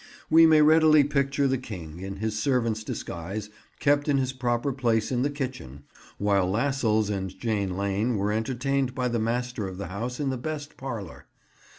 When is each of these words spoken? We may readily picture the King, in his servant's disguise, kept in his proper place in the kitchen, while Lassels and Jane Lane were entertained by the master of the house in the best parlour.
We 0.31 0.47
may 0.47 0.63
readily 0.63 1.03
picture 1.03 1.47
the 1.47 1.59
King, 1.59 1.99
in 1.99 2.15
his 2.15 2.35
servant's 2.35 2.83
disguise, 2.83 3.51
kept 3.79 4.07
in 4.07 4.17
his 4.17 4.33
proper 4.33 4.73
place 4.73 5.11
in 5.11 5.21
the 5.21 5.29
kitchen, 5.29 5.83
while 6.17 6.49
Lassels 6.49 7.11
and 7.11 7.37
Jane 7.39 7.77
Lane 7.77 8.17
were 8.17 8.31
entertained 8.31 8.95
by 8.95 9.09
the 9.09 9.19
master 9.19 9.67
of 9.67 9.77
the 9.77 9.89
house 9.89 10.19
in 10.19 10.31
the 10.31 10.37
best 10.39 10.75
parlour. 10.75 11.27